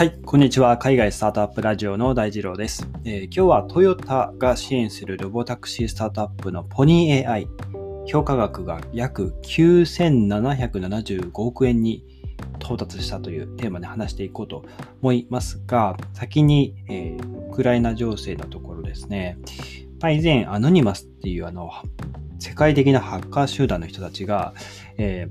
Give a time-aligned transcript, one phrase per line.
[0.00, 0.78] はい、こんにちは。
[0.78, 7.46] 海外スタートアップラジオの大二郎です、えー、今日はトヨタが支援するロボタクシースタートアップのポニー AI、
[8.06, 12.02] 評価額が約9775億円に
[12.60, 14.64] 到達したというテーマで話していこうと
[15.02, 19.36] 思いますが、先に、えー、ウクライナ情勢のところですね。
[20.00, 21.70] まあ、以前、アノニマスっていうあの、
[22.38, 24.54] 世界的なハッカー集団の人たちが、
[24.96, 25.28] え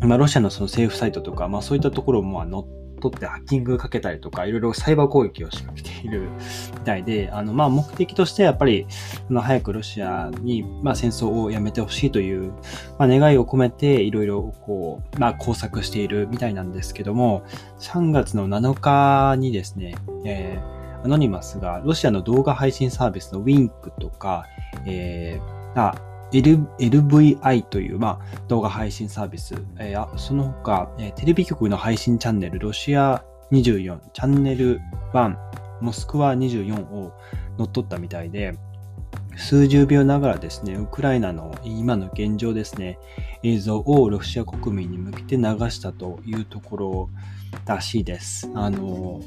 [0.00, 6.28] ーまあ、ロシアのその政府サイトとか、まあ、そういったところも乗って取ってハッキングかけたりとか、いろいろサイバー攻撃を仕掛けている
[6.72, 8.86] みたいで、あの、まあ、目的としてはやっぱり、
[9.30, 12.52] 早くロシアに、まあ、戦争をやめてほしいという、
[12.98, 17.44] まあ、願いを込めて、いろいろこう、まあ、工作しているみたいなんですけども、
[17.78, 24.46] 3月の7日にですね、えー、アノニマスがロシアの動画配信サービスの Wink とか、
[24.86, 25.94] えー、あ
[26.40, 34.80] LVI という、まあ、動画配信サービス、えー、その他、えー、テレビ局の配信チャンネル、ロシア24、チャンネル
[35.12, 35.36] 1、
[35.80, 37.12] モスクワ24を
[37.58, 38.56] 乗っ取ったみたいで、
[39.36, 42.98] 数十秒ながらですね、ウクライナの今の現状ですね、
[43.42, 47.10] 映像をロシア国民に向けて流したというところ
[47.66, 48.50] らしいです。
[48.54, 49.20] あの、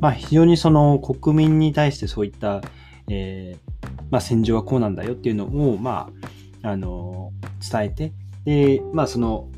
[0.00, 2.60] まあ、非常にその国民に対してそういった、
[3.08, 6.28] えー、まあ、戦場はこうなんだよっていうのを、まあ、
[6.64, 7.32] あの、
[7.70, 8.12] 伝えて、
[8.44, 9.48] で、まあその、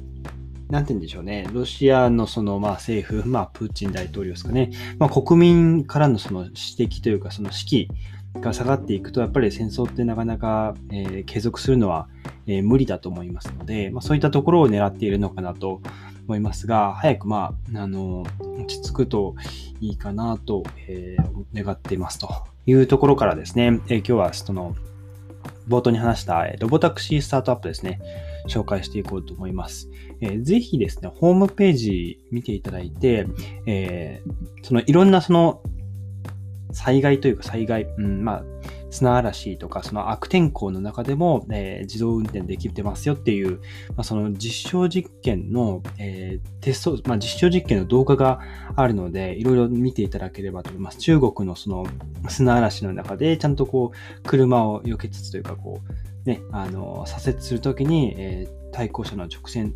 [0.69, 1.47] なんて言うんでしょうね。
[1.53, 4.73] ロシアのその、まあ政府、まあプーチン大統領ですかね。
[4.99, 6.55] まあ国民からのその指
[6.97, 7.89] 摘というか、その士気
[8.41, 12.09] が下がっていくと、やっぱり戦争ってなかなか、えー、継続するのは、
[12.49, 15.81] えー、無理だと思いますので、まあそういったところを狙っているのかなと
[16.27, 19.37] 思いますが、早くまあ、あの、落ち着くと
[19.81, 22.29] いいかなと、えー、願っていますと
[22.67, 24.75] いうところからですね、えー、今日はその、
[25.69, 28.01] 冒頭に話したロボタクシースタートアップですね、
[28.49, 29.89] 紹介していこうと思います。
[30.21, 33.27] えー、ぜひですね、ホームページ見ていただいて、
[33.67, 35.63] えー、そのいろんなその
[36.73, 38.45] 災害というか災害、うん、まあ、
[38.97, 43.59] 砂嵐とか、その悪天候の中でも、えー、自動運転できてますよっていう、
[43.91, 48.41] まあ、その実証実験の、えー、テスト、まあ、実証実験の動画が
[48.75, 50.99] あるので、いろいろ見ていただければと思います。
[50.99, 51.87] 中国のその
[52.29, 55.81] 砂嵐の中で、ちゃんとこう、車を避けつつというか、こ
[56.25, 59.75] う、ね、あの、左折するときに、えー、対向車の直線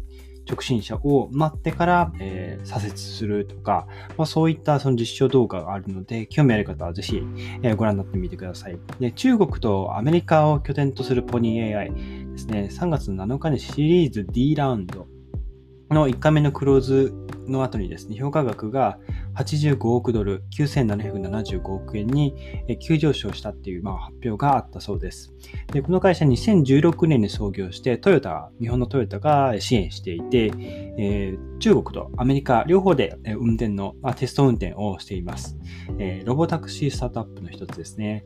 [0.48, 3.86] 直進車を待ってから、えー、左折するとか、
[4.16, 7.22] まあ、そういったその実証動画があるので、興味ある方はぜひ、
[7.62, 8.78] えー、ご覧になってみてください。
[8.98, 11.92] で中国とアメリカを拠点とするポニー AI
[12.32, 15.06] ですね、3月7日にシリーズ D ラウンド
[15.90, 17.12] の1回目のクローズ
[17.46, 18.98] の後にですね、評価額が
[19.40, 22.34] 85億ドル、9775億円に
[22.80, 25.32] 急上昇したっていう、まあ、発表があったそうです。
[25.72, 30.52] で、この会社2016年に創業して、トヨタ、日本のトヨタが支援していて、
[30.98, 35.58] えー、中国とアメリカ両方で運転の、まあ、テスト運転をしています、
[35.98, 38.24] えー、ロボタクシースタートアップの一つですね。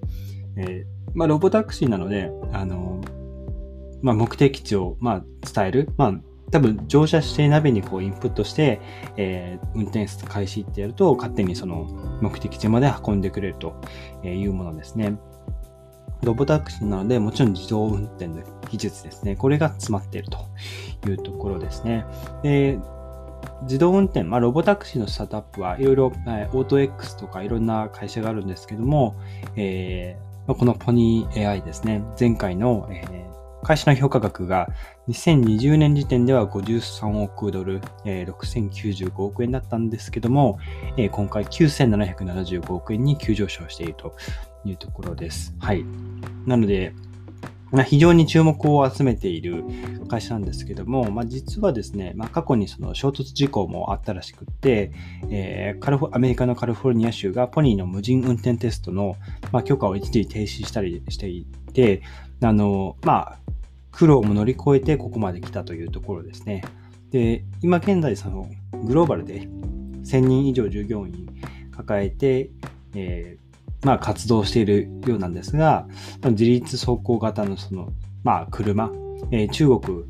[0.56, 3.00] えー、まあ、ロボタクシーなので、あの
[4.02, 8.81] まあ、目的地を、まあ、伝える、まあ多分乗車してナビにこうインプットして、
[9.16, 11.88] えー、運転室開始ってやると勝手にその
[12.22, 13.75] 目的地まで運んでくれると
[14.22, 15.19] いうものですね。
[16.22, 19.34] ロボタクシーなのでもちろん自動運転の技術ですね。
[19.34, 20.38] これが詰まっていると
[21.09, 22.06] いうところですね。
[22.44, 22.78] で
[23.62, 29.16] 自動運転、まあ、ロボタクシーのスタートアップはいろいろ、えー、オート X とかいろんな会社があるんですけども、
[29.56, 34.69] えー、このポニー AI ですね、前回の、えー会社の評価額が
[35.08, 40.58] 2020年時点では53億ドル、えー、6095億円だったんですけども、
[40.97, 44.14] えー、今回9775億円に急上昇していると
[44.64, 45.54] いうところです。
[45.58, 45.84] はい。
[46.47, 46.94] なので、
[47.86, 49.64] 非常に注目を集めている
[50.08, 54.92] 会社なんですけども、まあ、実はですね、まあ、過去にその衝突事故もあったらしくって、
[55.30, 59.16] えー、カルフアメリカのカリフォルニア州がポニーの無人運転テストの、
[59.50, 62.02] まあ、許可を一時停止したりしていて、
[62.42, 63.38] あの、まあ、
[63.91, 66.62] 苦労も乗り越えてここまで来たというところですね。
[67.10, 68.49] で、今現在その
[68.84, 69.49] グローバルで
[70.02, 71.28] 1000人以上従業員
[71.70, 72.50] 抱えて、
[72.94, 73.44] えー、
[73.84, 75.86] まあ活動しているようなんですが、
[76.25, 77.92] 自立走行型のその、
[78.22, 78.90] まあ車、
[79.31, 80.04] えー、中国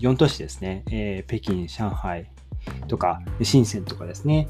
[0.00, 2.30] 4都市ですね、えー、北京、上海
[2.86, 4.48] とか、深センとかですね、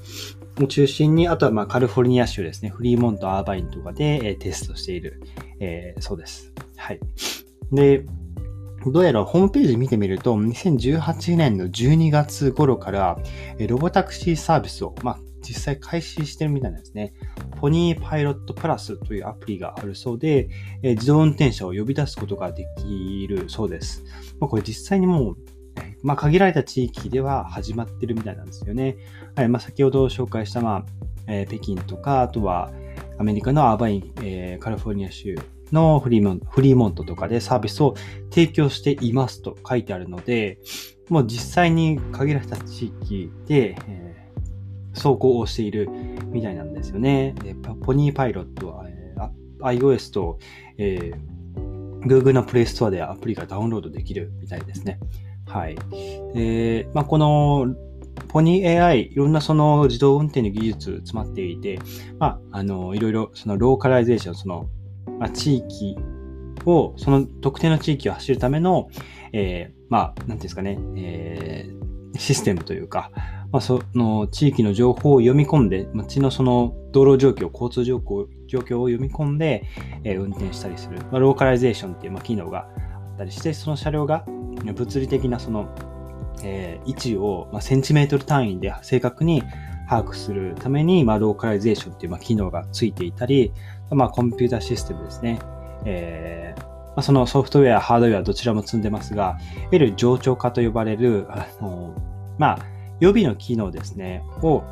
[0.61, 5.23] を中心に、あとはまあカリフォルニア州ですね、フリーモント、アーバインとかで、えー、テストしている、
[5.61, 6.53] えー、そうです。
[6.77, 7.01] はい。
[7.73, 8.05] で、
[8.87, 13.19] どうやらホームページ見てみると、2018年の12月頃から、
[13.69, 15.19] ロボタクシーサービスを、まあ、
[15.49, 17.15] 実際開始してるみたいなんですね。
[17.59, 20.49] ポニーパイロットプラスというアプリがあるそうで、
[20.83, 24.05] え自動運転車を呼び出すことができるそうです。
[24.39, 25.37] まあ、これ実際にもう、
[26.03, 28.97] まあ、限られた地域では始まってるみたいなんですよね。
[29.35, 30.87] はいまあ、先ほど紹介した、まあ
[31.27, 32.71] えー、北京とか、あとは
[33.19, 35.37] アメリカのアーバイン、えー、カリフォルニア州
[35.73, 37.95] のフリーモンフリーモントとかでサービスを
[38.31, 40.59] 提供していますと書いてあるので、
[41.09, 44.28] もう実際に限られた地域で、えー、
[44.95, 45.89] 走行をしている
[46.27, 47.35] みたいなんですよね。
[47.83, 50.39] ポニーパイロットは、えー、iOS と、
[50.77, 54.99] えー、Google の Play Store でアプリがダウンロードできるみたいですね。
[55.47, 55.77] はい。
[56.35, 57.75] で、まあ、この
[58.29, 61.79] ポニー AI、いろんなその自動運転の技術詰まっていて、
[62.19, 64.69] まあ、あの、いろいろそのローカライゼーション、その、
[65.19, 65.97] まあ、地域
[66.67, 68.89] を、その特定の地域を走るための、
[69.33, 73.11] えー、まあ、なんていうんですかね、えー、システムというか、
[73.51, 79.65] まあ、その地域の情報を読み込んで、街のその道路状況、交通状況状況を読み込んで、
[80.05, 84.25] えー、運転したりする、まあ、ローカライゼーションっていう、まあ、機能があったりして、その車両が
[84.75, 85.69] 物理的なその
[86.43, 89.43] えー、位置を、まあ、センチメートル単位で正確に
[89.89, 93.53] 把握するために、まあ、ローカライゼーションっていう、まあ、機能がついていたり、
[93.91, 95.39] まあ、コンピュータシステムですね。
[95.85, 101.95] えー、そのソフトウェア、ハードウェアどちらも積んでますが、いわゆる冗長化と呼ばれる、あの
[102.39, 102.59] まあ、
[103.01, 104.63] 予備の機能ですね、を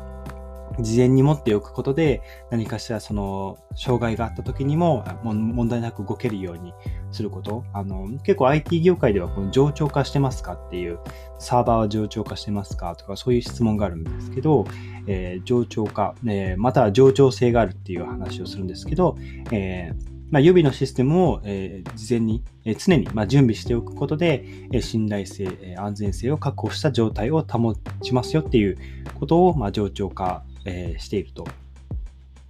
[0.79, 2.21] 事前に持っておくことで、
[2.51, 6.73] 何かしらその、障害があった時にも、問題なく動けるように
[7.11, 7.63] すること。
[7.73, 10.99] あの、結構 IT 業界ではこの冗長化してますかっていう、
[11.39, 14.65] サーバーは冗長化してますかとか、そういう質問があるんですけど、
[15.07, 19.17] えー、冗長化、えー、または冗長性があるっていう話をするんですけど、
[19.51, 28.77] えーまあ、予備のシステムを、えー、事前に、えー、常に、まあ、準備しておくことで、えー、信頼性、えー、安全性を確保した状態を保ちますよっていう
[29.19, 31.47] ことを、まあ、冗長化えー、していると、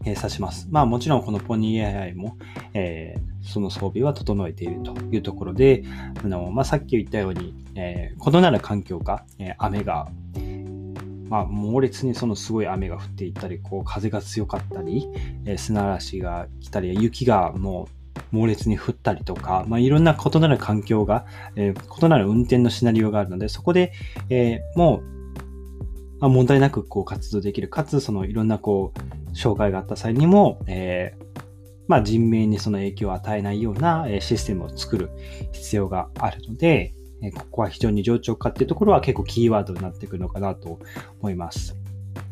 [0.03, 0.67] えー、指します。
[0.69, 2.37] まあもちろんこのポニー AI も、
[2.73, 5.83] えー、その装備は整えているというところで、
[6.23, 10.09] あのまあ、さっき言ったように、えー、異なる環境が、えー、雨が、
[11.29, 15.07] まあ、猛烈にそのすごい雨が降っていったり、こう風が強かったり、
[15.45, 17.87] えー、砂嵐が来たり、雪がも
[18.33, 21.25] う猛烈に降ったりとか、まあ、いろんな異なる環境が、
[21.55, 23.93] えー、異なる運転のシナリオがあるので、そこで、
[24.29, 25.17] えー、もう
[26.19, 27.67] まあ、問題なくこう活動できる。
[27.67, 28.93] かつ、そのいろんなこ
[29.31, 31.37] う、障害があった際にも、えー、
[31.87, 35.09] まあ、人命にその影響を与えないようなシステムを作る
[35.51, 36.93] 必要があるので、
[37.35, 40.79] ここは非常に冗長化っていうところは結構キーワードになってくるのかなと
[41.19, 41.75] 思います。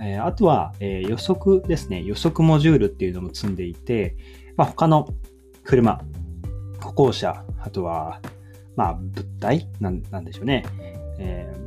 [0.01, 2.03] えあとは、え予測ですね。
[2.03, 4.15] 予測モジュールっていうのも積んでいて、
[4.57, 5.07] まあ、他の
[5.63, 6.01] 車、
[6.81, 8.19] 歩行者、あとは、
[8.75, 10.65] まあ、物体なんでしょうね。
[11.19, 11.65] えー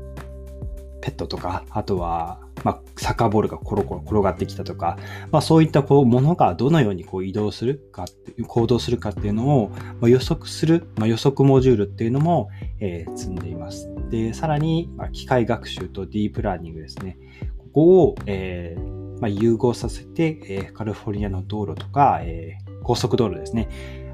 [1.00, 4.98] ペットとか、あとは、まあ、サッカーボールがコロコロ転がってきたとか、
[5.30, 8.04] まあ、そういったこうものがどのようにこう移動するか
[8.46, 9.70] 行動するかっていうのを、
[10.00, 12.50] ま、予測する、まあ、予測モジュールっていうのも、
[12.80, 13.88] えー、積んでいます。
[14.10, 17.18] で、さらに、ま、機械学習とディープラーニングですね。
[17.58, 23.68] ここを、えーま、融合させて、えー、カリフォルニアの道路とか、え、高速道路ですね。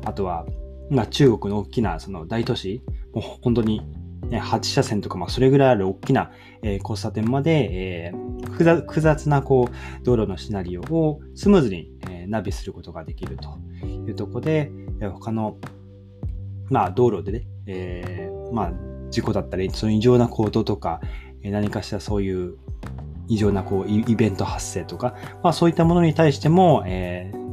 [0.04, 0.46] あとは、
[0.90, 2.82] ま、中国の大きなその大都市、
[3.12, 3.82] もう本当に
[4.30, 6.30] 8車線とか、まあ、それぐらいある大きな、
[6.62, 8.12] え、交差点まで、え、
[8.50, 15.56] 複雑なこう道路のシナリオをスムーズに、え、ナビすることができるというとこで、え、他の、
[16.70, 18.72] まあ、道路でね、えーまあ、
[19.10, 21.00] 事故だったり、その異常な行動とか、
[21.42, 22.56] え、何かしらそういう
[23.28, 27.43] 異常なこうイベント発生とか、まあ、そういったものに対しても、えー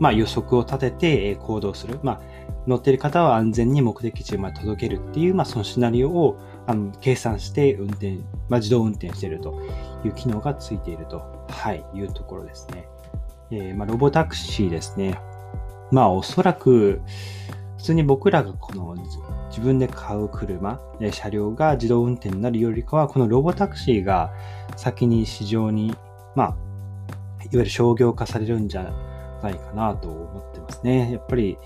[0.00, 2.00] まあ、予測を立てて行動する。
[2.02, 2.20] まあ
[2.66, 9.60] 乗っている方は安全に目的地まで届けるっていう、まあ、そのシナリオをあの計算して運転、まあ、自動運転していると
[10.04, 12.86] いう機能がついていると、はい、いうところですね。
[13.50, 15.18] えー、まあ、ロボタクシーですね。
[15.90, 17.00] まあ、おそらく、
[17.78, 18.94] 普通に僕らがこの
[19.48, 20.78] 自分で買う車、
[21.10, 24.32] 車両が自動運転になるよりかは、このロボタクシーが
[24.76, 25.96] 先に市場に、
[26.36, 29.09] まあ、いわゆる商業化されるんじゃないか
[29.42, 31.12] ないかなと思ってますね。
[31.12, 31.58] やっぱり、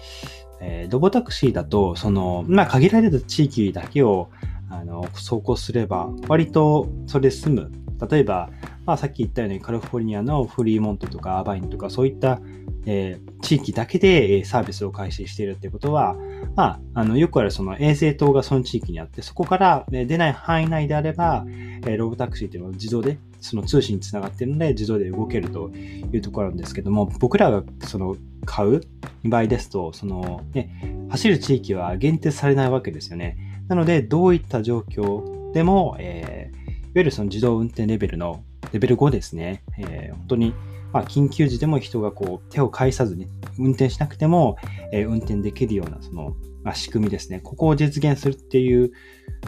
[0.60, 4.30] えー、ロボタクシーだと、その、まあ、限られた地域だけを、
[4.70, 7.70] あの、走行すれば、割とそれで済む。
[8.10, 8.50] 例えば、
[8.86, 12.40] まあ、さっき言ったようにカリフォルニアのフリーモントとかアーバインとかそういった、
[12.86, 16.16] えー、地域だけでサービスを開始しているってことは、
[16.54, 28.80] まあ、あのよくあるその衛星塔がその地域にあって、そこから出ない範囲内であれば、えー、ロボタクシーっていうのは自動でその通信につながっているので自動で動けるというところなんですけども、僕らがその買う
[29.24, 30.70] 場合ですと、そのね、
[31.10, 33.36] 走る地域は限定されないわけですよね。
[33.68, 38.44] なので、どういった状況でも、えー、いわゆるその自動運転レベルの
[38.74, 40.52] レベル5ですね、えー、本当に、
[40.92, 43.28] まあ、緊急時でも人がこう手を介さずに
[43.58, 44.56] 運転しなくても、
[44.92, 47.40] えー、運転できるようなその、まあ、仕組みですね。
[47.40, 48.92] ここを実現するっていう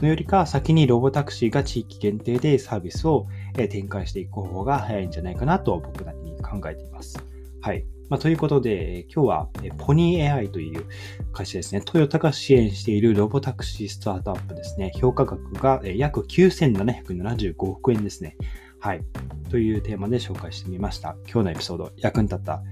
[0.00, 3.26] のよりか、先にロボタクシーが地域限定でサービスを
[3.59, 7.16] え展開していく方が早いんじゃないかなと僕なりに考考えています。
[7.61, 7.85] はい。
[8.09, 10.85] まあ、ということで、今日はポニー AI という
[11.33, 18.37] 会社ですね、トヨタが支援しているロボタクシースタートアップですね、評価額が約9775億円ですね。
[18.80, 19.04] はい。
[19.50, 21.16] というテーマで紹介してみました。
[21.25, 22.62] 今日のエピソード役に立った、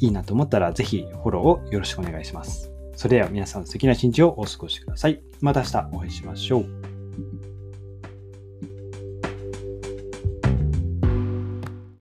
[0.00, 2.70] いいなと思ったら、ぜひフォローをよろしくお願いします。
[2.96, 5.22] それでは皆さん素敵な一日をお過ごしください。
[5.40, 6.83] また明日お会いしましょう。